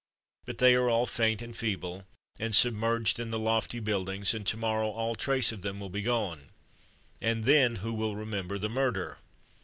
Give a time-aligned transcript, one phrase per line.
[0.47, 2.05] But they are all faint and feeble
[2.39, 6.01] and submerged in the lofty buildings, and to morrow all trace of them will be
[6.01, 6.49] gone.
[7.21, 9.19] And then who will remember the murder?